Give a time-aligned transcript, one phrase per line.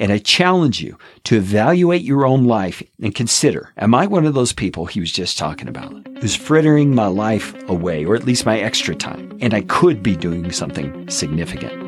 [0.00, 4.32] And I challenge you to evaluate your own life and consider, am I one of
[4.32, 8.46] those people he was just talking about who's frittering my life away, or at least
[8.46, 9.36] my extra time?
[9.42, 11.82] And I could be doing something significant.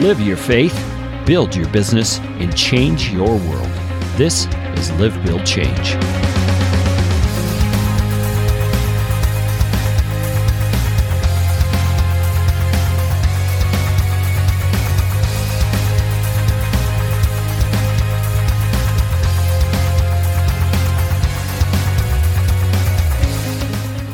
[0.00, 0.78] Live your faith,
[1.26, 3.70] build your business, and change your world.
[4.16, 4.46] This
[4.76, 5.96] is Live, Build, Change.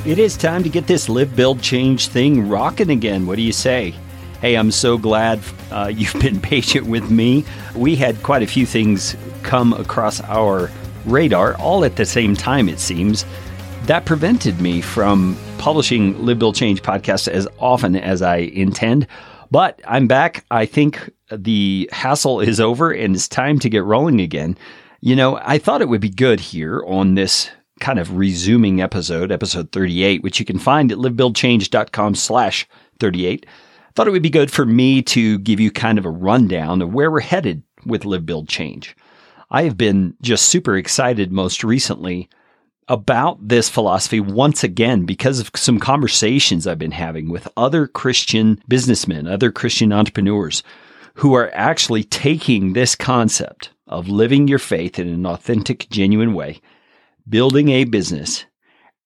[0.09, 3.27] It is time to get this live, build, change thing rocking again.
[3.27, 3.93] What do you say?
[4.41, 5.39] Hey, I'm so glad
[5.71, 7.45] uh, you've been patient with me.
[7.77, 10.71] We had quite a few things come across our
[11.05, 13.27] radar all at the same time, it seems.
[13.83, 19.07] That prevented me from publishing Live, Build, Change podcast as often as I intend.
[19.51, 20.47] But I'm back.
[20.51, 24.57] I think the hassle is over and it's time to get rolling again.
[25.03, 29.33] You know, I thought it would be good here on this kind of resuming episode,
[29.33, 32.67] episode 38, which you can find at livebuildchange.com slash
[33.01, 33.47] 38.
[33.95, 36.93] Thought it would be good for me to give you kind of a rundown of
[36.93, 38.97] where we're headed with Live Build Change.
[39.51, 42.29] I have been just super excited most recently
[42.89, 48.63] about this philosophy once again because of some conversations I've been having with other Christian
[48.69, 50.63] businessmen, other Christian entrepreneurs
[51.15, 56.61] who are actually taking this concept of living your faith in an authentic, genuine way
[57.29, 58.45] building a business,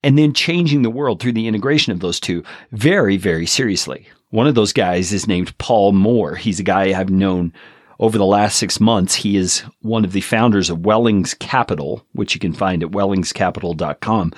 [0.03, 2.43] and then changing the world through the integration of those two
[2.73, 4.09] very, very seriously.
[4.31, 6.37] One of those guys is named Paul Moore.
[6.37, 7.53] He's a guy I've known
[8.01, 9.15] over the last six months.
[9.15, 14.33] He is one of the founders of Wellings Capital, which you can find at wellingscapital.com.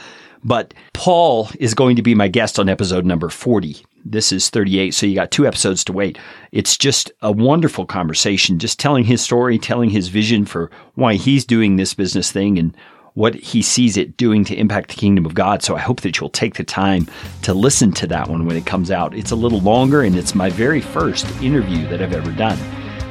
[0.44, 3.84] But Paul is going to be my guest on episode number 40.
[4.04, 6.18] This is 38, so you got two episodes to wait.
[6.52, 11.46] It's just a wonderful conversation, just telling his story, telling his vision for why he's
[11.46, 12.76] doing this business thing and
[13.14, 15.62] what he sees it doing to impact the kingdom of God.
[15.62, 17.08] So I hope that you'll take the time
[17.42, 19.14] to listen to that one when it comes out.
[19.14, 22.58] It's a little longer and it's my very first interview that I've ever done.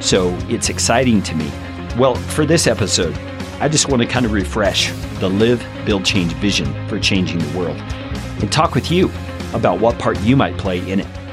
[0.00, 1.50] So it's exciting to me.
[1.98, 3.16] Well, for this episode,
[3.60, 7.58] I just want to kind of refresh the live, build, change vision for changing the
[7.58, 9.10] world and talk with you
[9.54, 11.23] about what part you might play in it.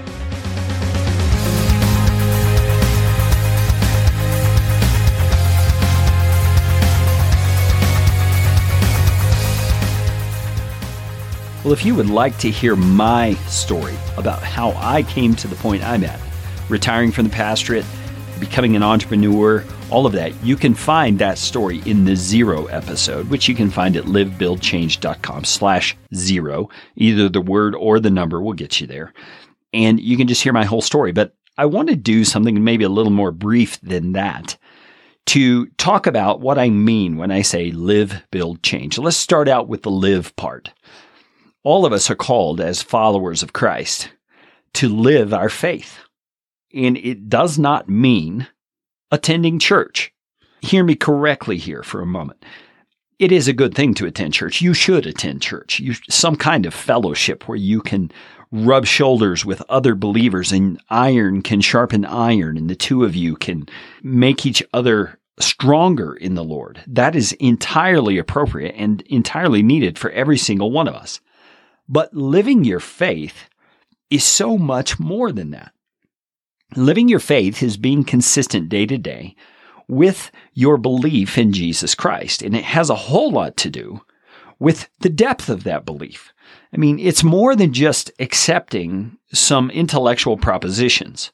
[11.64, 15.56] Well, if you would like to hear my story about how I came to the
[15.58, 16.20] point I'm at,
[16.70, 17.86] retiring from the pastorate,
[18.40, 23.30] becoming an entrepreneur, all of that, you can find that story in the zero episode,
[23.30, 26.68] which you can find at livebuildchange.com slash zero.
[26.96, 29.14] Either the word or the number will get you there.
[29.72, 31.12] And you can just hear my whole story.
[31.12, 34.58] But I want to do something maybe a little more brief than that
[35.28, 38.98] to talk about what I mean when I say live, build, change.
[38.98, 40.72] Let's start out with the live part
[41.64, 44.12] all of us are called as followers of Christ
[44.74, 46.00] to live our faith.
[46.74, 48.48] And it does not mean
[49.12, 50.14] attending church.
[50.62, 52.44] Hear me correctly here for a moment.
[53.20, 54.62] It is a good thing to attend church.
[54.62, 55.80] You should attend church.
[55.80, 58.12] You, some kind of fellowship where you can
[58.52, 63.36] rub shoulders with other believers and iron can sharpen iron and the two of you
[63.36, 63.68] can
[64.02, 66.84] make each other stronger in the Lord.
[66.88, 71.22] That is entirely appropriate and entirely needed for every single one of us.
[71.88, 73.50] But living your faith
[74.10, 75.72] is so much more than that.
[76.76, 79.36] Living your faith is being consistent day to day
[79.88, 82.42] with your belief in Jesus Christ.
[82.42, 84.02] And it has a whole lot to do
[84.60, 86.34] with the depth of that belief.
[86.74, 91.32] I mean, it's more than just accepting some intellectual propositions.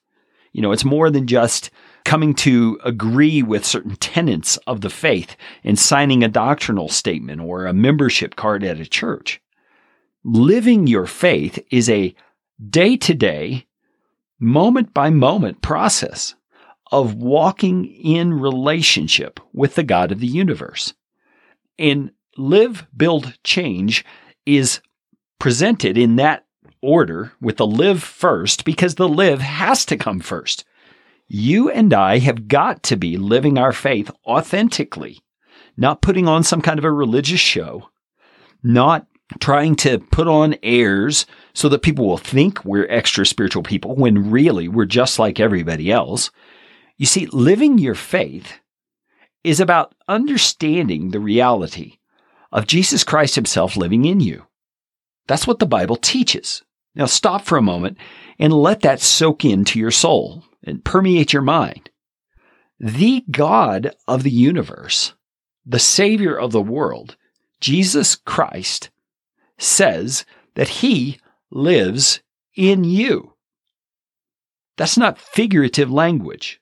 [0.53, 1.69] You know, it's more than just
[2.03, 7.65] coming to agree with certain tenets of the faith and signing a doctrinal statement or
[7.65, 9.41] a membership card at a church
[10.27, 12.13] living your faith is a
[12.69, 13.65] day to day,
[14.39, 16.35] moment by moment process
[16.91, 20.93] of walking in relationship with the God of the universe.
[21.79, 24.03] And live, build, change
[24.45, 24.81] is
[25.39, 26.45] presented in that
[26.81, 30.65] order with the live first because the live has to come first.
[31.29, 35.19] You and I have got to be living our faith authentically,
[35.77, 37.89] not putting on some kind of a religious show,
[38.61, 39.07] not
[39.39, 44.31] trying to put on airs so that people will think we're extra spiritual people when
[44.31, 46.31] really we're just like everybody else.
[46.97, 48.59] You see, living your faith
[49.43, 51.97] is about understanding the reality
[52.51, 54.45] of Jesus Christ himself living in you.
[55.27, 56.63] That's what the Bible teaches.
[56.95, 57.97] Now stop for a moment
[58.39, 61.89] and let that soak into your soul and permeate your mind.
[62.79, 65.13] the God of the universe,
[65.65, 67.17] the Savior of the world,
[67.59, 68.89] Jesus Christ,
[69.57, 70.25] says
[70.55, 71.19] that He
[71.51, 72.21] lives
[72.55, 73.33] in you.
[74.77, 76.61] That's not figurative language.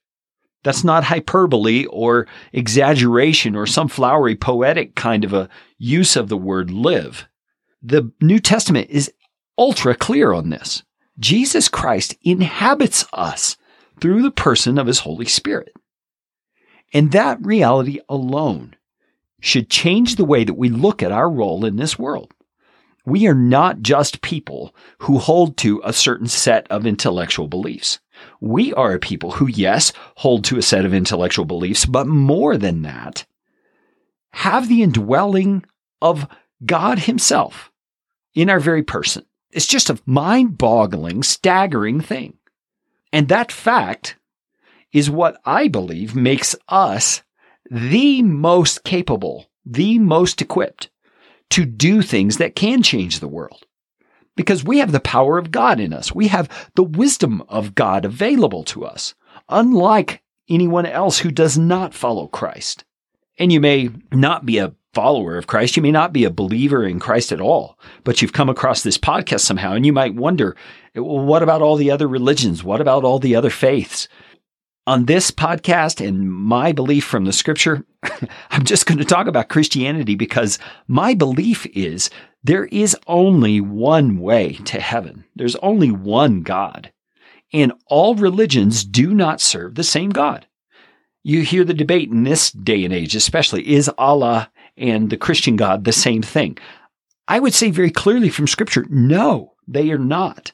[0.64, 6.38] That's not hyperbole or exaggeration or some flowery poetic kind of a use of the
[6.38, 7.28] word live.
[7.84, 9.12] The New Testament is
[9.60, 10.82] ultra clear on this.
[11.20, 13.58] Jesus Christ inhabits us
[14.02, 15.74] through the person of his Holy Spirit.
[16.94, 18.76] And that reality alone
[19.40, 22.34] should change the way that we look at our role in this world.
[23.06, 28.00] We are not just people who hold to a certain set of intellectual beliefs.
[28.42, 32.58] We are a people who, yes, hold to a set of intellectual beliefs, but more
[32.58, 33.26] than that,
[34.32, 35.66] have the indwelling
[36.02, 36.28] of
[36.66, 37.72] God Himself
[38.34, 39.26] in our very person.
[39.52, 42.38] It's just a mind boggling, staggering thing.
[43.14, 44.18] And that fact
[44.92, 47.22] is what I believe makes us
[47.70, 50.90] the most capable, the most equipped
[51.52, 53.66] to do things that can change the world.
[54.36, 56.14] Because we have the power of God in us.
[56.14, 59.16] We have the wisdom of God available to us,
[59.48, 62.84] unlike anyone else who does not follow Christ.
[63.38, 65.76] And you may not be a follower of Christ.
[65.76, 68.98] You may not be a believer in Christ at all, but you've come across this
[68.98, 70.56] podcast somehow and you might wonder,
[70.96, 72.64] well, what about all the other religions?
[72.64, 74.08] What about all the other faiths?
[74.88, 77.84] On this podcast and my belief from the scripture,
[78.52, 82.12] I'm just going to talk about Christianity because my belief is
[82.44, 85.26] there is only one way to heaven.
[85.36, 86.92] There's only one God.
[87.52, 90.46] And all religions do not serve the same God.
[91.24, 95.56] You hear the debate in this day and age, especially, is Allah and the Christian
[95.56, 96.60] God the same thing?
[97.28, 100.52] I would say very clearly from scripture, no, they are not.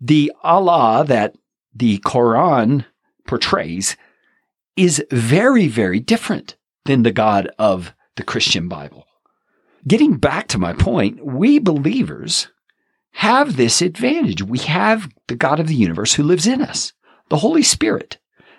[0.00, 1.36] The Allah that
[1.72, 2.84] the Quran
[3.26, 3.96] portrays
[4.76, 9.06] is very, very different than the God of the Christian Bible.
[9.86, 12.48] Getting back to my point, we believers
[13.12, 14.42] have this advantage.
[14.42, 16.92] We have the God of the universe who lives in us,
[17.28, 18.18] the Holy Spirit,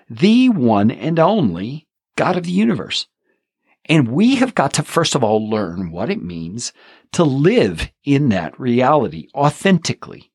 [0.10, 3.08] the one and only God of the universe.
[3.88, 6.74] And we have got to first of all learn what it means
[7.12, 10.32] to live in that reality authentically,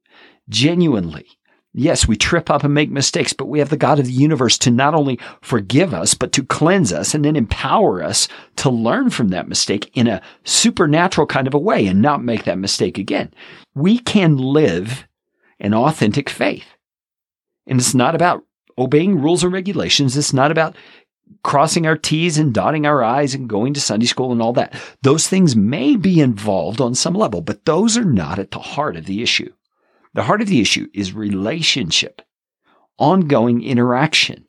[0.48, 1.26] genuinely,
[1.72, 4.58] Yes, we trip up and make mistakes, but we have the God of the universe
[4.58, 8.26] to not only forgive us, but to cleanse us and then empower us
[8.56, 12.42] to learn from that mistake in a supernatural kind of a way and not make
[12.44, 13.32] that mistake again.
[13.74, 15.06] We can live
[15.60, 16.66] an authentic faith.
[17.68, 18.44] And it's not about
[18.76, 20.16] obeying rules and regulations.
[20.16, 20.74] It's not about
[21.44, 24.74] crossing our T's and dotting our I's and going to Sunday school and all that.
[25.02, 28.96] Those things may be involved on some level, but those are not at the heart
[28.96, 29.52] of the issue.
[30.14, 32.22] The heart of the issue is relationship,
[32.98, 34.46] ongoing interaction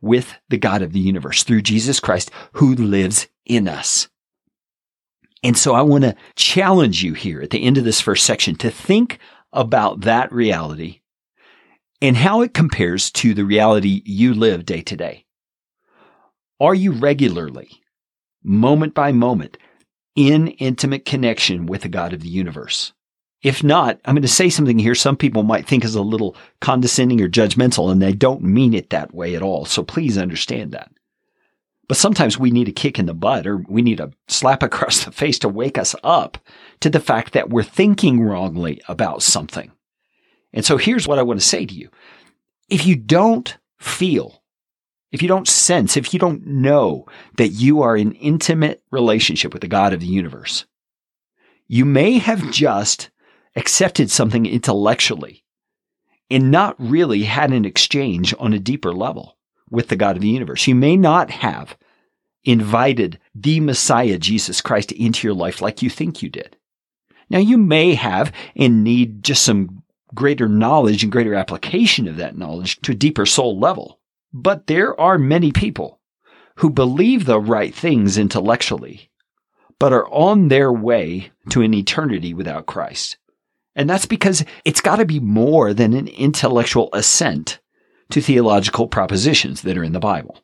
[0.00, 4.08] with the God of the universe through Jesus Christ who lives in us.
[5.42, 8.56] And so I want to challenge you here at the end of this first section
[8.56, 9.18] to think
[9.52, 11.00] about that reality
[12.02, 15.24] and how it compares to the reality you live day to day.
[16.60, 17.70] Are you regularly,
[18.42, 19.56] moment by moment,
[20.14, 22.92] in intimate connection with the God of the universe?
[23.42, 26.36] If not, I'm going to say something here some people might think is a little
[26.60, 29.64] condescending or judgmental, and they don't mean it that way at all.
[29.66, 30.90] So please understand that.
[31.88, 35.04] But sometimes we need a kick in the butt or we need a slap across
[35.04, 36.38] the face to wake us up
[36.80, 39.70] to the fact that we're thinking wrongly about something.
[40.52, 41.90] And so here's what I want to say to you.
[42.68, 44.42] If you don't feel,
[45.12, 49.62] if you don't sense, if you don't know that you are in intimate relationship with
[49.62, 50.64] the God of the universe,
[51.68, 53.10] you may have just
[53.56, 55.42] accepted something intellectually
[56.30, 59.36] and not really had an exchange on a deeper level
[59.70, 60.66] with the God of the universe.
[60.66, 61.76] You may not have
[62.44, 66.56] invited the Messiah, Jesus Christ, into your life like you think you did.
[67.28, 69.82] Now, you may have and need just some
[70.14, 73.98] greater knowledge and greater application of that knowledge to a deeper soul level.
[74.32, 75.98] But there are many people
[76.56, 79.10] who believe the right things intellectually,
[79.78, 83.16] but are on their way to an eternity without Christ.
[83.76, 87.60] And that's because it's got to be more than an intellectual assent
[88.10, 90.40] to theological propositions that are in the Bible.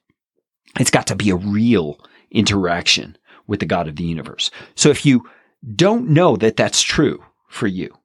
[0.78, 1.98] It's got to be a real
[2.30, 4.50] interaction with the God of the universe.
[4.74, 5.28] So if you
[5.74, 7.96] don't know that that's true for you,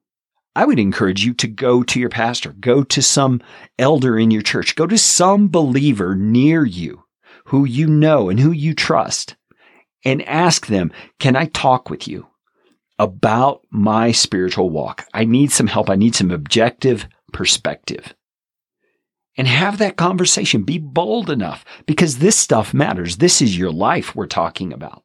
[0.56, 3.42] I would encourage you to go to your pastor, go to some
[3.78, 7.04] elder in your church, go to some believer near you
[7.46, 9.36] who you know and who you trust
[10.04, 12.26] and ask them, can I talk with you?
[12.98, 15.06] About my spiritual walk.
[15.14, 15.88] I need some help.
[15.90, 18.14] I need some objective perspective.
[19.36, 20.64] and have that conversation.
[20.64, 23.18] Be bold enough because this stuff matters.
[23.18, 25.04] This is your life we're talking about.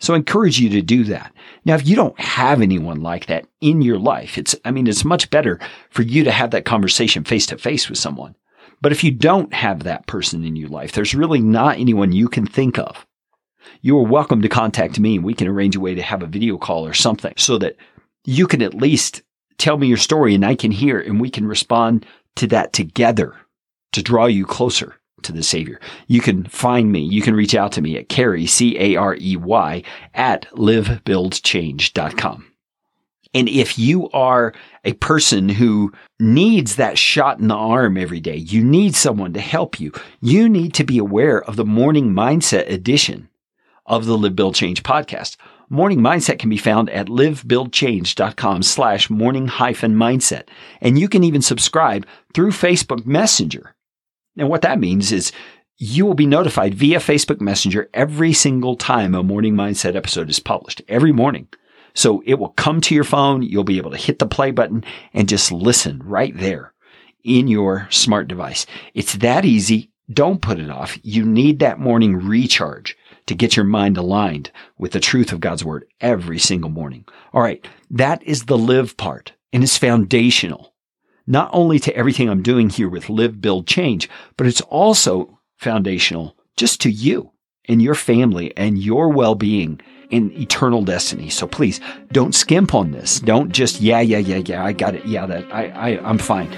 [0.00, 1.32] So I encourage you to do that.
[1.64, 5.04] Now, if you don't have anyone like that in your life, it's, I mean, it's
[5.04, 8.34] much better for you to have that conversation face to face with someone.
[8.80, 12.28] But if you don't have that person in your life, there's really not anyone you
[12.28, 13.04] can think of.
[13.80, 16.58] You are welcome to contact me we can arrange a way to have a video
[16.58, 17.76] call or something so that
[18.24, 19.22] you can at least
[19.58, 23.34] tell me your story and I can hear and we can respond to that together
[23.92, 25.80] to draw you closer to the Savior.
[26.06, 27.00] You can find me.
[27.00, 29.82] You can reach out to me at Carey, C-A-R-E-Y,
[30.14, 32.44] at livebuildchange.com.
[33.34, 38.36] And if you are a person who needs that shot in the arm every day,
[38.36, 39.92] you need someone to help you.
[40.20, 43.28] You need to be aware of the morning mindset edition
[43.88, 45.36] of the Live Build Change podcast.
[45.70, 50.44] Morning Mindset can be found at livebuildchange.com slash morning hyphen mindset.
[50.80, 53.74] And you can even subscribe through Facebook Messenger.
[54.36, 55.32] And what that means is
[55.76, 60.40] you will be notified via Facebook Messenger every single time a Morning Mindset episode is
[60.40, 61.48] published, every morning.
[61.94, 63.42] So it will come to your phone.
[63.42, 66.72] You'll be able to hit the play button and just listen right there
[67.24, 68.66] in your smart device.
[68.94, 69.90] It's that easy.
[70.12, 70.98] Don't put it off.
[71.02, 72.96] You need that morning recharge
[73.28, 77.04] to get your mind aligned with the truth of God's word every single morning.
[77.32, 77.66] All right.
[77.90, 80.74] That is the live part and it's foundational
[81.28, 84.08] not only to everything I'm doing here with Live, Build, Change,
[84.38, 87.32] but it's also foundational just to you
[87.68, 89.78] and your family and your well-being
[90.10, 91.28] and eternal destiny.
[91.28, 91.80] So please
[92.12, 93.20] don't skimp on this.
[93.20, 95.04] Don't just, yeah, yeah, yeah, yeah, I got it.
[95.04, 96.50] Yeah, that I, I I'm fine.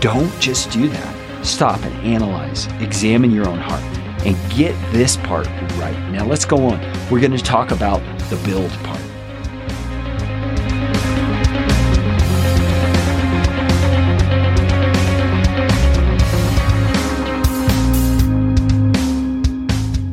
[0.00, 1.44] Don't just do that.
[1.44, 5.98] Stop and analyze, examine your own heart and get this part right.
[6.10, 6.80] Now let's go on.
[7.10, 8.00] We're going to talk about
[8.30, 9.00] the build part.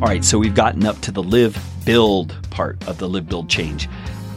[0.01, 3.49] All right, so we've gotten up to the live build part of the live build
[3.49, 3.87] change.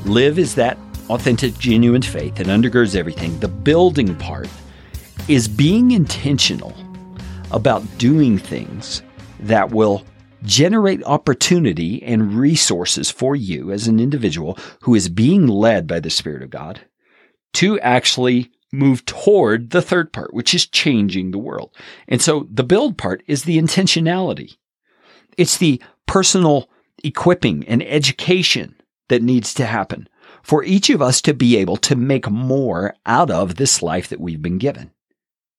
[0.04, 0.76] Live is that
[1.08, 3.38] authentic, genuine faith that undergirds everything.
[3.40, 4.48] The building part
[5.28, 6.74] is being intentional
[7.52, 9.02] about doing things
[9.42, 10.04] that will
[10.42, 16.10] generate opportunity and resources for you as an individual who is being led by the
[16.10, 16.80] Spirit of God
[17.54, 21.74] to actually move toward the third part, which is changing the world.
[22.08, 24.56] And so the build part is the intentionality.
[25.36, 26.68] It's the personal
[27.04, 28.74] equipping and education
[29.08, 30.08] that needs to happen
[30.42, 34.20] for each of us to be able to make more out of this life that
[34.20, 34.90] we've been given.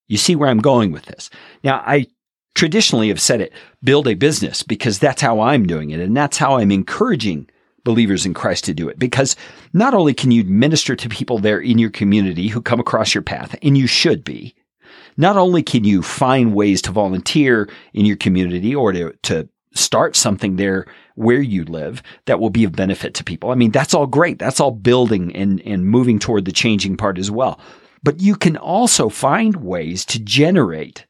[0.08, 1.30] You see where I'm going with this.
[1.64, 2.08] Now, I
[2.56, 6.00] traditionally have said it, build a business because that's how I'm doing it.
[6.00, 7.50] And that's how I'm encouraging
[7.84, 8.98] believers in Christ to do it.
[8.98, 9.36] Because
[9.74, 13.24] not only can you minister to people there in your community who come across your
[13.24, 14.56] path, and you should be,
[15.18, 20.16] not only can you find ways to volunteer in your community or to, to start
[20.16, 23.52] something there where you live that will be of benefit to people.
[23.52, 24.40] I mean, that's all great.
[24.40, 27.60] That's all building and, and moving toward the changing part as well.
[28.04, 31.06] But you can also find ways to generate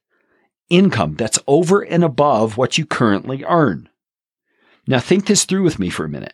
[0.69, 3.89] income that's over and above what you currently earn.
[4.87, 6.33] Now think this through with me for a minute.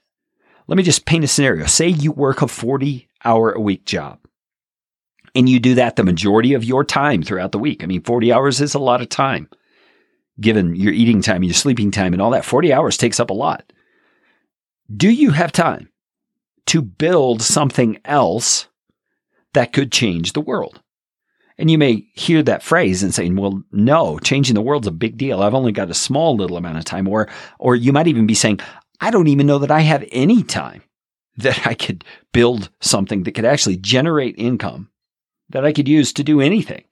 [0.68, 1.66] Let me just paint a scenario.
[1.66, 4.20] Say you work a 40 hour a week job
[5.36, 7.84] and you do that the majority of your time throughout the week.
[7.84, 9.50] I mean, 40 hours is a lot of time
[10.40, 13.34] given your eating time your sleeping time and all that, 40 hours takes up a
[13.34, 13.72] lot.
[14.96, 15.90] Do you have time
[16.68, 18.68] to build something else
[19.54, 20.82] that could change the world?
[21.60, 25.18] And you may hear that phrase and saying, well, no, changing the world's a big
[25.18, 25.44] deal.
[25.44, 27.06] I've only got a small little amount of time.
[27.06, 27.28] Or,
[27.60, 28.62] or you might even be saying,
[29.02, 30.84] I don't even know that I have any time
[31.38, 34.90] that I could build something that could actually generate income
[35.50, 36.86] that I could use to do anything.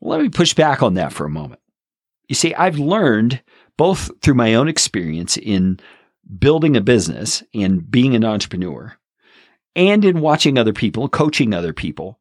[0.00, 1.60] Well, let me push back on that for a moment.
[2.26, 3.40] You see, I've learned
[3.76, 5.78] both through my own experience in
[6.38, 8.96] building a business and being an entrepreneur
[9.76, 12.18] and in watching other people, coaching other people,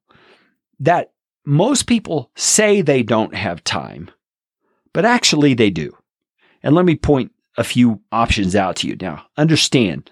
[0.80, 1.12] that
[1.46, 4.10] most people say they don't have time,
[4.94, 5.96] but actually they do.
[6.64, 8.98] And let me point a few options out to you.
[9.00, 10.12] Now, understand,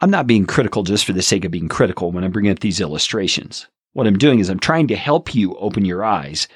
[0.00, 2.60] I'm not being critical just for the sake of being critical when I'm bringing up
[2.60, 3.66] these illustrations.
[3.92, 6.46] What I'm doing is I'm trying to help you open your eyes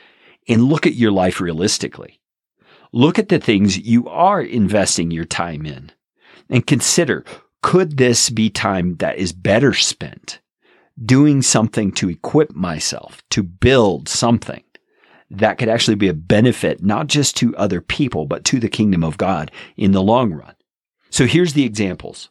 [0.49, 2.21] and look at your life realistically.
[2.93, 5.91] Look at the things you are investing your time in
[6.49, 7.25] and consider
[7.63, 10.41] could this be time that is better spent
[11.05, 14.63] doing something to equip myself, to build something
[15.31, 19.03] that could actually be a benefit, not just to other people, but to the kingdom
[19.03, 20.55] of God in the long run?
[21.11, 22.31] So here's the examples.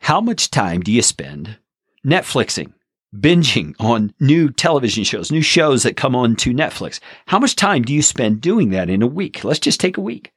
[0.00, 1.58] How much time do you spend
[2.06, 2.72] Netflixing,
[3.14, 7.00] binging on new television shows, new shows that come on to Netflix.
[7.26, 9.42] How much time do you spend doing that in a week?
[9.42, 10.32] Let's just take a week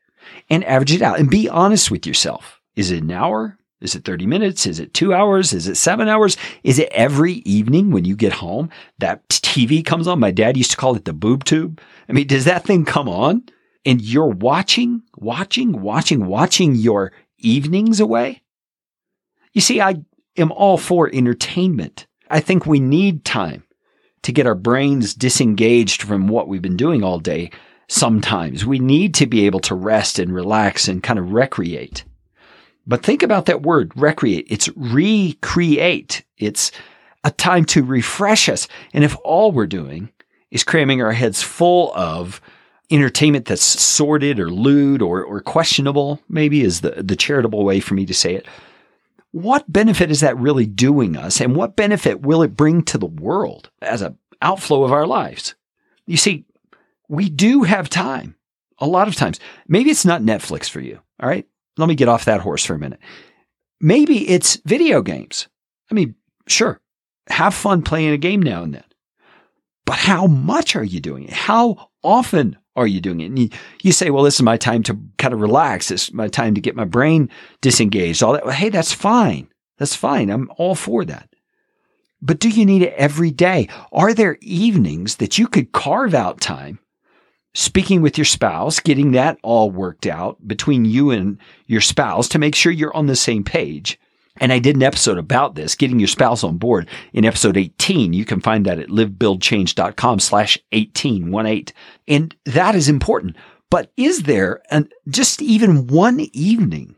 [0.50, 2.60] and average it out and be honest with yourself.
[2.76, 3.59] Is it an hour?
[3.82, 4.66] Is it 30 minutes?
[4.66, 5.54] Is it two hours?
[5.54, 6.36] Is it seven hours?
[6.64, 10.20] Is it every evening when you get home that TV comes on?
[10.20, 11.80] My dad used to call it the boob tube.
[12.10, 13.44] I mean, does that thing come on
[13.86, 18.44] and you're watching, watching, watching, watching your evenings away?
[19.54, 20.02] You see, I
[20.36, 22.06] am all for entertainment.
[22.30, 23.64] I think we need time
[24.24, 27.52] to get our brains disengaged from what we've been doing all day.
[27.88, 32.04] Sometimes we need to be able to rest and relax and kind of recreate.
[32.90, 34.48] But think about that word, recreate.
[34.50, 36.24] It's recreate.
[36.40, 36.72] It's
[37.24, 38.68] a time to refresh us.
[38.94, 40.10] And if all we're doing
[40.50, 42.42] is cramming our heads full of
[42.90, 47.94] entertainment that's sordid or lewd or, or questionable, maybe is the, the charitable way for
[47.94, 48.48] me to say it,
[49.34, 51.40] what benefit is that really doing us?
[51.40, 55.54] And what benefit will it bring to the world as an outflow of our lives?
[56.08, 56.44] You see,
[57.08, 58.36] we do have time
[58.80, 59.40] a lot of times.
[59.68, 61.00] Maybe it's not Netflix for you.
[61.20, 61.46] All right
[61.80, 63.00] let me get off that horse for a minute.
[63.82, 65.48] Maybe it's video games.
[65.90, 66.16] I mean,
[66.48, 66.82] sure,
[67.28, 68.84] have fun playing a game now and then.
[69.86, 71.34] But how much are you doing it?
[71.34, 73.26] How often are you doing it?
[73.26, 73.50] And you,
[73.82, 75.90] you say, well, this is my time to kind of relax.
[75.90, 77.30] Is my time to get my brain
[77.62, 78.22] disengaged.
[78.22, 78.46] All that.
[78.46, 79.48] Well, hey, that's fine.
[79.78, 80.30] That's fine.
[80.30, 81.30] I'm all for that.
[82.22, 83.70] But do you need it every day?
[83.92, 86.80] Are there evenings that you could carve out time
[87.54, 91.38] speaking with your spouse, getting that all worked out between you and
[91.68, 94.00] your spouse to make sure you're on the same page.
[94.40, 98.14] And I did an episode about this, getting your spouse on board in episode 18.
[98.14, 101.76] You can find that at livebuildchange.com slash 1818.
[102.08, 103.36] And that is important.
[103.70, 106.96] But is there an, just even one evening,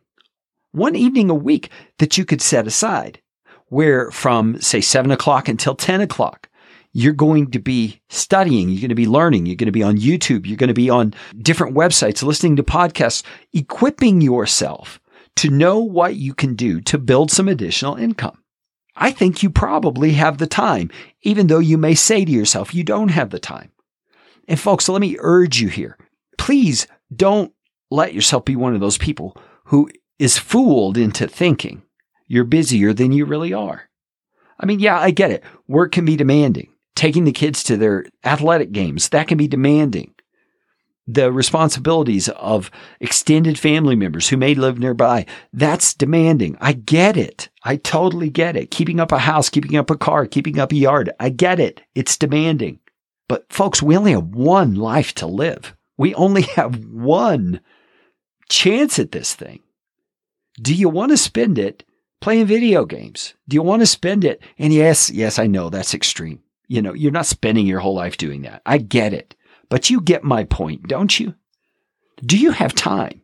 [0.71, 3.19] one evening a week that you could set aside
[3.71, 6.49] where from say seven o'clock until 10 o'clock,
[6.93, 9.97] you're going to be studying, you're going to be learning, you're going to be on
[9.97, 14.99] YouTube, you're going to be on different websites, listening to podcasts, equipping yourself
[15.37, 18.37] to know what you can do to build some additional income.
[18.95, 20.91] I think you probably have the time,
[21.23, 23.71] even though you may say to yourself, you don't have the time.
[24.47, 25.97] And folks, let me urge you here.
[26.37, 27.53] Please don't
[27.89, 31.83] let yourself be one of those people who is fooled into thinking
[32.27, 33.89] you're busier than you really are.
[34.59, 35.43] I mean, yeah, I get it.
[35.67, 40.13] Work can be demanding taking the kids to their athletic games, that can be demanding.
[41.07, 46.57] The responsibilities of extended family members who may live nearby, that's demanding.
[46.61, 47.49] I get it.
[47.63, 48.71] I totally get it.
[48.71, 51.81] Keeping up a house, keeping up a car, keeping up a yard, I get it.
[51.95, 52.79] It's demanding.
[53.27, 55.75] But folks, we only have one life to live.
[55.97, 57.61] We only have one
[58.49, 59.61] chance at this thing.
[60.61, 61.83] Do you want to spend it
[62.19, 63.33] playing video games?
[63.47, 64.41] Do you want to spend it?
[64.59, 66.41] And yes, yes, I know that's extreme.
[66.71, 68.61] You know, you're not spending your whole life doing that.
[68.65, 69.35] I get it.
[69.67, 71.35] But you get my point, don't you?
[72.25, 73.23] Do you have time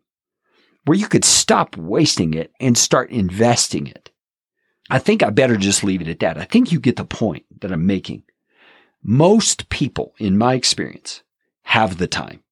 [0.83, 4.12] where you could stop wasting it and start investing it?
[4.89, 6.38] I think I better just leave it at that.
[6.38, 8.23] I think you get the point that I'm making.
[9.01, 11.23] Most people, in my experience,
[11.63, 12.43] have the time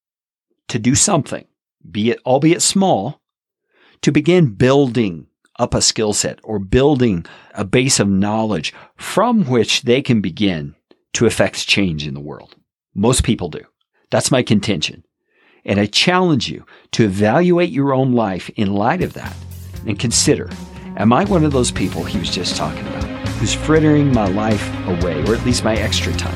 [0.70, 1.46] to do something,
[1.92, 3.20] be it, albeit small,
[4.00, 5.28] to begin building
[5.60, 10.74] up a skill set or building a base of knowledge from which they can begin
[11.16, 12.56] to affect change in the world.
[12.94, 13.62] Most people do.
[14.12, 15.04] That's my contention.
[15.66, 19.36] And I challenge you to evaluate your own life in light of that
[19.86, 20.50] and consider
[20.98, 23.04] Am I one of those people he was just talking about
[23.40, 26.34] who's frittering my life away, or at least my extra time?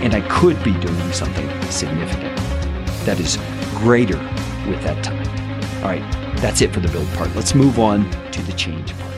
[0.00, 2.36] And I could be doing something significant
[3.04, 3.36] that is
[3.74, 4.18] greater
[4.68, 5.26] with that time.
[5.82, 7.34] All right, that's it for the build part.
[7.34, 9.15] Let's move on to the change part.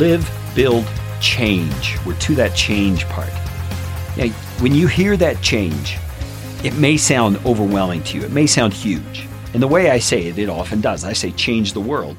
[0.00, 0.86] Live, build,
[1.20, 1.98] change.
[2.06, 3.28] We're to that change part.
[4.16, 4.28] Now,
[4.62, 5.98] when you hear that change,
[6.64, 8.24] it may sound overwhelming to you.
[8.24, 9.26] It may sound huge.
[9.52, 11.04] And the way I say it, it often does.
[11.04, 12.16] I say change the world.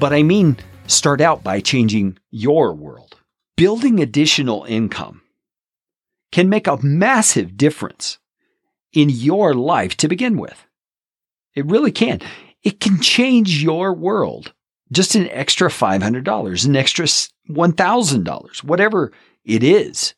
[0.00, 0.56] But I mean,
[0.88, 3.16] start out by changing your world.
[3.56, 5.22] Building additional income
[6.32, 8.18] can make a massive difference
[8.92, 10.66] in your life to begin with.
[11.54, 12.20] It really can.
[12.64, 14.52] It can change your world
[14.94, 19.12] just an extra $500, an extra $1,000, whatever
[19.44, 20.14] it is.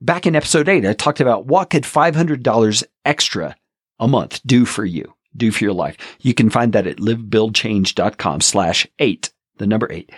[0.00, 3.56] Back in episode eight, I talked about what could $500 extra
[3.98, 5.96] a month do for you, do for your life.
[6.20, 10.10] You can find that at livebuildchange.com slash eight, the number eight.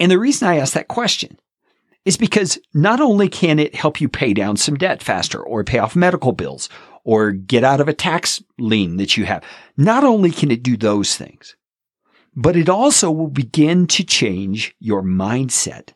[0.00, 1.38] And the reason I asked that question
[2.04, 5.78] is because not only can it help you pay down some debt faster or pay
[5.78, 6.70] off medical bills
[7.08, 9.42] or get out of a tax lien that you have.
[9.78, 11.56] Not only can it do those things,
[12.40, 15.88] but it also will begin to change your mindset.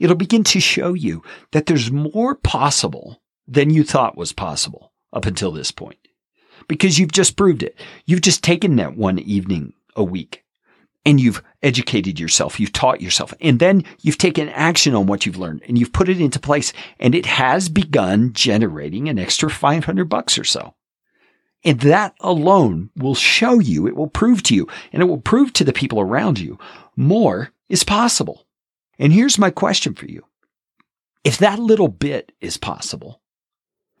[0.00, 1.22] It'll begin to show you
[1.52, 6.08] that there's more possible than you thought was possible up until this point
[6.66, 7.78] because you've just proved it.
[8.06, 10.44] You've just taken that one evening a week
[11.06, 12.58] and you've educated yourself.
[12.58, 16.08] You've taught yourself and then you've taken action on what you've learned and you've put
[16.08, 20.74] it into place and it has begun generating an extra 500 bucks or so.
[21.64, 25.52] And that alone will show you, it will prove to you, and it will prove
[25.54, 26.58] to the people around you
[26.96, 28.46] more is possible.
[28.98, 30.24] And here's my question for you.
[31.24, 33.20] If that little bit is possible,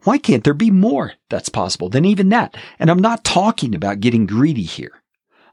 [0.04, 2.56] why can't there be more that's possible than even that?
[2.78, 5.02] And I'm not talking about getting greedy here.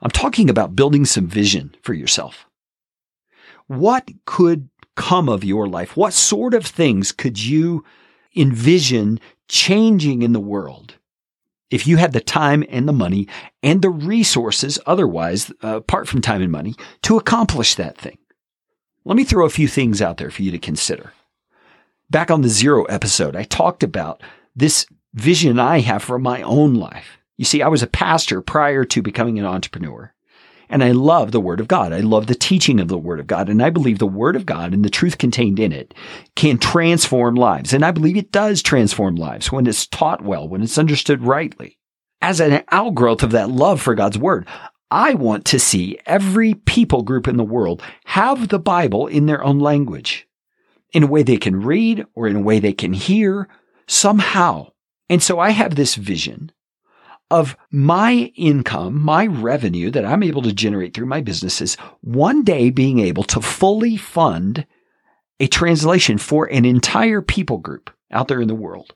[0.02, 2.48] I'm talking about building some vision for yourself.
[3.67, 5.95] What could come of your life?
[5.95, 7.86] What sort of things could you
[8.36, 10.95] envision changing in the world
[11.71, 13.27] if you had the time and the money
[13.62, 18.17] and the resources otherwise, uh, apart from time and money, to accomplish that thing?
[19.05, 21.13] Let me throw a few things out there for you to consider.
[22.10, 24.21] Back on the zero episode, I talked about
[24.55, 27.17] this vision I have for my own life.
[27.38, 30.13] You see, I was a pastor prior to becoming an entrepreneur.
[30.69, 31.91] And I love the Word of God.
[31.91, 33.49] I love the teaching of the Word of God.
[33.49, 35.95] And I believe the Word of God and the truth contained in it
[36.36, 37.73] can transform lives.
[37.73, 41.79] And I believe it does transform lives when it's taught well, when it's understood rightly.
[42.21, 44.47] As an outgrowth of that love for God's Word,
[44.91, 49.43] I want to see every people group in the world have the Bible in their
[49.43, 50.27] own language,
[50.93, 53.47] in a way they can read or in a way they can hear
[53.88, 54.71] somehow.
[55.10, 56.51] And so I have this vision
[57.31, 62.69] of my income, my revenue that I'm able to generate through my businesses, one day
[62.69, 64.65] being able to fully fund
[65.39, 68.93] a translation for an entire people group out there in the world.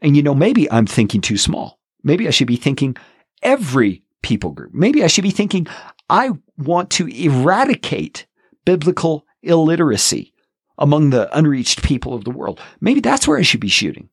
[0.00, 1.78] And you know, maybe I'm thinking too small.
[2.02, 2.96] Maybe I should be thinking
[3.42, 4.74] every people group.
[4.74, 5.66] Maybe I should be thinking
[6.10, 8.26] I want to eradicate
[8.64, 10.32] biblical illiteracy
[10.78, 12.60] among the unreached people of the world.
[12.80, 14.08] Maybe that's where I should be shooting.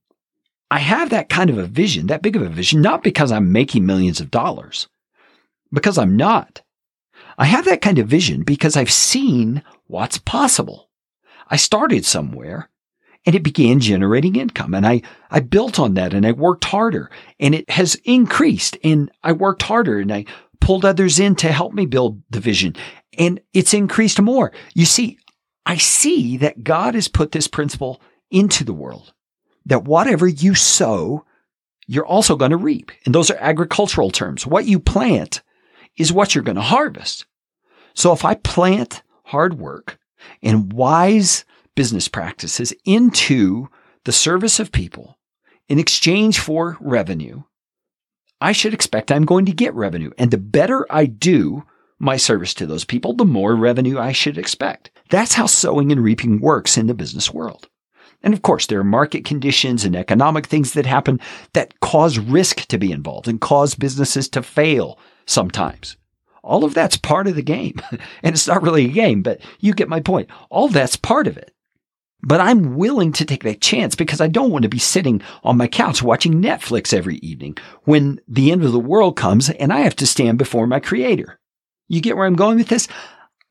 [0.72, 3.52] I have that kind of a vision, that big of a vision, not because I'm
[3.52, 4.88] making millions of dollars,
[5.72, 6.62] because I'm not.
[7.38, 10.90] I have that kind of vision because I've seen what's possible.
[11.48, 12.70] I started somewhere
[13.26, 15.02] and it began generating income and I,
[15.32, 19.64] I built on that and I worked harder and it has increased and I worked
[19.64, 20.26] harder and I
[20.62, 22.76] pulled others in to help me build the vision
[23.18, 24.52] and it's increased more.
[24.74, 25.18] You see,
[25.66, 29.14] I see that God has put this principle into the world
[29.66, 31.26] that whatever you sow,
[31.88, 32.92] you're also going to reap.
[33.06, 34.46] And those are agricultural terms.
[34.46, 35.42] What you plant
[35.98, 37.26] is what you're going to harvest.
[37.94, 39.98] So if I plant hard work
[40.42, 41.46] and wise
[41.76, 43.70] business practices into
[44.06, 45.18] the service of people
[45.68, 47.44] in exchange for revenue,
[48.42, 50.12] I should expect I'm going to get revenue.
[50.18, 51.64] And the better I do
[52.00, 54.92] my service to those people, the more revenue I should expect.
[55.10, 57.68] That's how sowing and reaping works in the business world.
[58.22, 61.20] And of course, there are market conditions and economic things that happen
[61.54, 65.96] that cause risk to be involved and cause businesses to fail sometimes.
[66.44, 67.80] All of that's part of the game.
[68.24, 70.30] and it's not really a game, but you get my point.
[70.50, 71.54] All that's part of it.
[72.22, 75.58] But I'm willing to take that chance because I don't want to be sitting on
[75.58, 79.80] my couch watching Netflix every evening when the end of the world comes and I
[79.82, 81.40] have to stand before my creator.
[81.88, 82.90] You get where I'm going with this?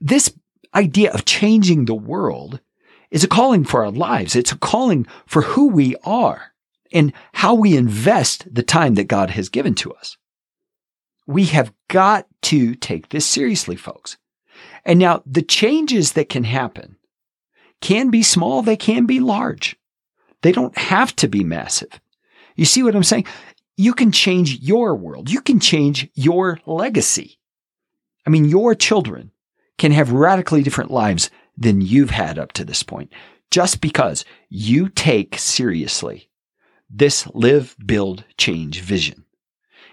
[0.01, 0.33] This
[0.75, 2.61] idea of changing the world
[3.11, 4.37] is a calling for our lives.
[4.37, 6.53] It's a calling for who we are
[6.93, 10.17] and how we invest the time that God has given to us.
[11.27, 14.17] We have got to take this seriously, folks.
[14.85, 16.97] And now the changes that can happen
[17.81, 19.77] can be small, they can be large.
[20.43, 22.01] They don't have to be massive.
[22.57, 23.27] You see what I'm saying?
[23.77, 25.31] You can change your world.
[25.31, 27.39] You can change your legacy.
[28.27, 29.31] I mean, your children
[29.79, 33.13] can have radically different lives than you've had up to this point
[33.51, 36.29] just because you take seriously
[36.91, 39.25] this live, build, change vision.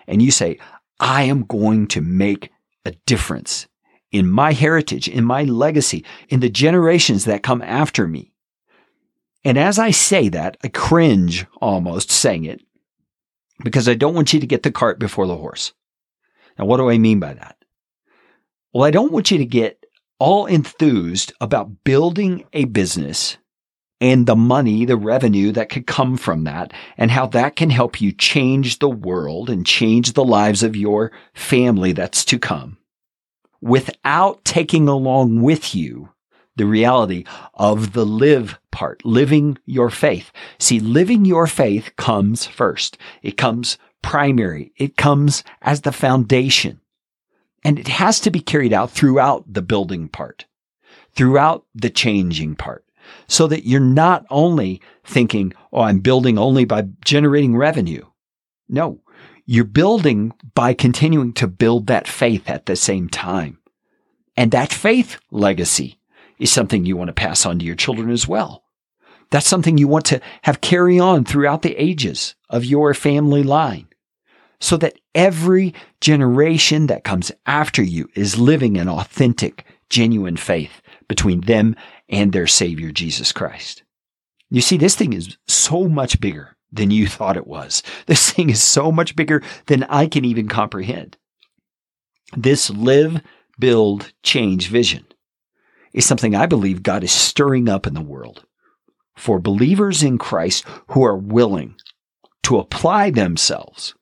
[0.08, 0.60] And you say,
[1.00, 2.52] I am going to make
[2.86, 3.68] a difference
[4.12, 8.32] in my heritage, in my legacy, in the generations that come after me.
[9.44, 12.62] And as I say that, I cringe almost saying it
[13.64, 15.74] because I don't want you to get the cart before the horse.
[16.58, 17.58] Now, what do I mean by that?
[18.74, 19.85] Well, I don't want you to get
[20.20, 23.38] all enthused about building a business
[24.02, 28.02] and the money, the revenue that could come from that, and how that can help
[28.02, 32.78] you change the world and change the lives of your family that's to come
[33.62, 36.10] without taking along with you
[36.56, 37.26] the reality
[37.56, 40.32] of the live part, living your faith.
[40.60, 42.98] See, living your faith comes first.
[43.22, 44.72] It comes primary.
[44.78, 46.80] It comes as the foundation.
[47.66, 50.46] And it has to be carried out throughout the building part,
[51.16, 52.86] throughout the changing part,
[53.28, 58.06] so that you're not only thinking, oh, I'm building only by generating revenue.
[58.70, 59.02] No,
[59.48, 63.58] you're building by continuing to build that faith at the same time.
[64.38, 66.00] And that faith legacy
[66.38, 68.64] is something you want to pass on to your children as well.
[69.32, 73.88] That's something you want to have carry on throughout the ages of your family line
[74.60, 81.42] so that every generation that comes after you is living an authentic, genuine faith between
[81.42, 81.76] them
[82.10, 83.84] and their Savior, Jesus Christ.
[84.50, 87.84] You see, this thing is so much bigger than you thought it was.
[88.06, 91.18] This thing is so much bigger than I can even comprehend.
[92.36, 93.22] This live,
[93.60, 95.06] build, change vision
[95.94, 98.46] is something I believe God is stirring up in the world
[99.16, 101.76] for believers in Christ who are willing
[102.44, 103.96] to apply themselves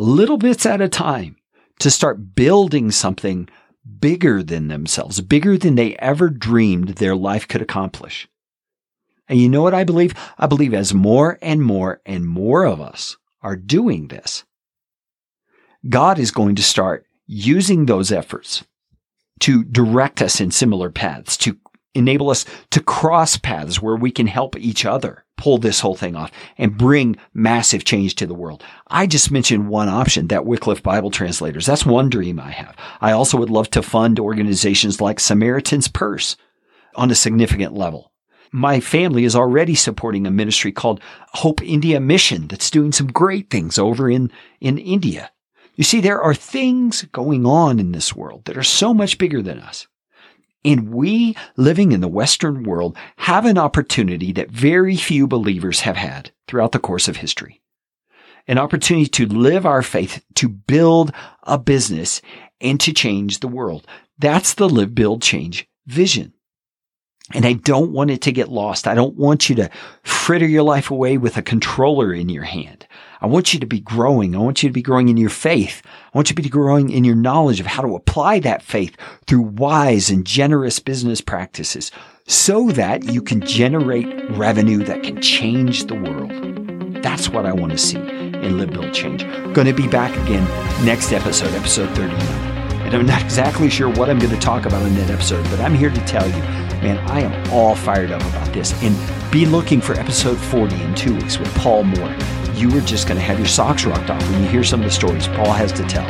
[0.00, 1.36] little bits at a time
[1.80, 3.48] to start building something
[4.00, 8.28] bigger than themselves, bigger than they ever dreamed their life could accomplish.
[9.28, 10.14] And you know what I believe?
[10.38, 14.44] I believe as more and more and more of us are doing this,
[15.88, 18.64] God is going to start using those efforts
[19.40, 21.56] to direct us in similar paths, to
[21.98, 26.16] enable us to cross paths where we can help each other pull this whole thing
[26.16, 28.62] off and bring massive change to the world.
[28.88, 31.64] I just mentioned one option, that Wycliffe Bible translators.
[31.64, 32.76] That's one dream I have.
[33.00, 36.36] I also would love to fund organizations like Samaritan's Purse
[36.96, 38.12] on a significant level.
[38.50, 41.00] My family is already supporting a ministry called
[41.34, 45.30] Hope India Mission that's doing some great things over in, in India.
[45.76, 49.42] You see, there are things going on in this world that are so much bigger
[49.42, 49.86] than us.
[50.64, 55.96] And we living in the Western world have an opportunity that very few believers have
[55.96, 57.60] had throughout the course of history.
[58.46, 61.12] An opportunity to live our faith, to build
[61.44, 62.20] a business
[62.60, 63.86] and to change the world.
[64.18, 66.32] That's the live, build, change vision.
[67.34, 68.88] And I don't want it to get lost.
[68.88, 69.70] I don't want you to
[70.02, 72.77] fritter your life away with a controller in your hand.
[73.20, 74.34] I want you to be growing.
[74.36, 75.82] I want you to be growing in your faith.
[75.84, 78.96] I want you to be growing in your knowledge of how to apply that faith
[79.26, 81.90] through wise and generous business practices
[82.26, 87.02] so that you can generate revenue that can change the world.
[87.02, 89.22] That's what I want to see in Live Build Change.
[89.54, 90.44] Going to be back again
[90.84, 92.20] next episode, episode 39.
[92.86, 95.60] And I'm not exactly sure what I'm going to talk about in that episode, but
[95.60, 96.42] I'm here to tell you,
[96.82, 98.72] man, I am all fired up about this.
[98.82, 98.96] And
[99.32, 102.16] be looking for episode 40 in two weeks with Paul Moore
[102.58, 104.84] you are just going to have your socks rocked off when you hear some of
[104.84, 106.06] the stories Paul has to tell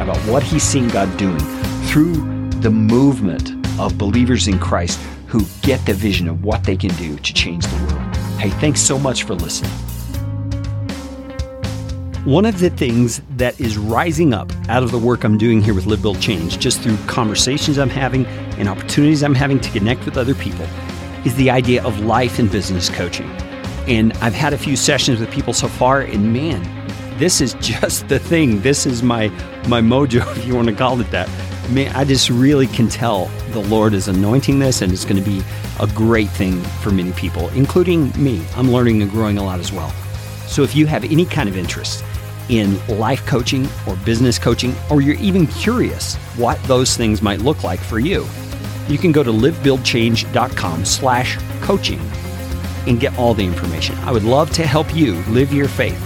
[0.00, 1.38] about what he's seen God doing
[1.84, 6.90] through the movement of believers in Christ who get the vision of what they can
[6.96, 8.16] do to change the world.
[8.38, 9.70] Hey, thanks so much for listening.
[12.24, 15.74] One of the things that is rising up out of the work I'm doing here
[15.74, 20.04] with Live Build Change, just through conversations I'm having and opportunities I'm having to connect
[20.04, 20.66] with other people,
[21.24, 23.30] is the idea of life and business coaching.
[23.88, 26.62] And I've had a few sessions with people so far, and man,
[27.18, 28.60] this is just the thing.
[28.62, 29.28] This is my
[29.68, 31.28] my mojo, if you want to call it that.
[31.70, 35.28] Man, I just really can tell the Lord is anointing this, and it's going to
[35.28, 35.42] be
[35.80, 38.44] a great thing for many people, including me.
[38.56, 39.90] I'm learning and growing a lot as well.
[40.46, 42.04] So if you have any kind of interest
[42.48, 47.62] in life coaching or business coaching, or you're even curious what those things might look
[47.62, 48.26] like for you,
[48.88, 52.00] you can go to livebuildchange.com slash coaching
[52.86, 53.96] and get all the information.
[53.98, 56.00] I would love to help you live your faith,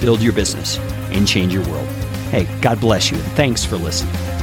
[0.00, 0.78] build your business,
[1.10, 1.88] and change your world.
[2.30, 4.41] Hey, God bless you, and thanks for listening.